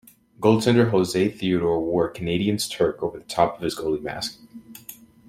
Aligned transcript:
Goaltender 0.39 0.89
Jose 0.89 1.29
Theodore 1.29 1.79
wore 1.79 2.07
a 2.07 2.11
Canadiens 2.11 2.67
tuque 2.67 3.03
over 3.03 3.19
the 3.19 3.25
top 3.25 3.57
of 3.57 3.61
his 3.61 3.77
goalie 3.77 4.01
mask. 4.01 4.39